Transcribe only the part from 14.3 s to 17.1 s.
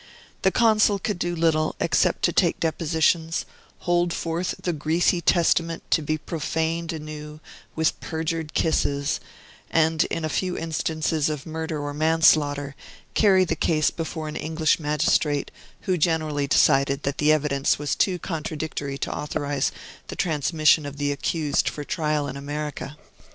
English magistrate, who generally decided